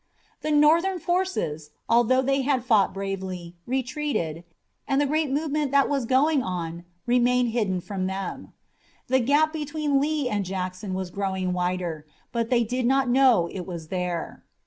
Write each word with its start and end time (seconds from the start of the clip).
The 0.41 0.49
Northern 0.49 0.97
forces, 0.97 1.69
although 1.87 2.23
they 2.23 2.41
had 2.41 2.65
fought 2.65 2.91
bravely, 2.91 3.55
retreated, 3.67 4.43
and 4.87 4.99
the 4.99 5.05
great 5.05 5.29
movement 5.29 5.69
that 5.69 5.87
was 5.87 6.07
going 6.07 6.41
on 6.41 6.85
remained 7.05 7.49
hidden 7.49 7.81
from 7.81 8.07
them. 8.07 8.51
The 9.09 9.19
gap 9.19 9.53
between 9.53 10.01
Lee 10.01 10.27
and 10.27 10.43
Jackson 10.43 10.95
was 10.95 11.11
growing 11.11 11.53
wider, 11.53 12.07
but 12.31 12.49
they 12.49 12.63
did 12.63 12.87
not 12.87 13.09
know 13.09 13.47
it 13.51 13.67
was 13.67 13.89
there. 13.89 14.43